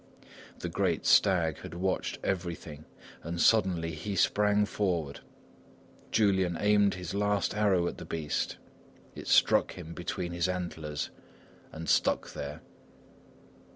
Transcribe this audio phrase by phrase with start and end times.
[0.57, 2.85] The great stag had watched everything
[3.21, 5.19] and suddenly he sprang forward.
[6.11, 8.57] Julian aimed his last arrow at the beast.
[9.13, 11.11] It struck him between his antlers
[11.71, 12.61] and stuck there.